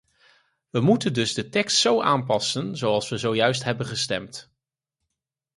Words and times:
We 0.69 0.81
moeten 0.81 1.13
dus 1.13 1.33
de 1.33 1.49
tekst 1.49 1.77
zo 1.77 2.01
aanpassen 2.01 2.77
zoals 2.77 3.09
we 3.09 3.17
zojuist 3.17 3.63
hebben 3.63 3.85
gestemd. 3.85 4.51